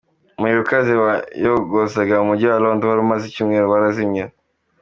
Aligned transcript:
Umuriro 0.37 0.59
ukaze 0.63 0.93
wayogozaga 1.03 2.21
umujyi 2.23 2.45
wa 2.51 2.61
londres 2.63 2.89
wari 2.91 3.01
umaze 3.03 3.23
icyumweru 3.27 3.65
warazimye. 3.73 4.23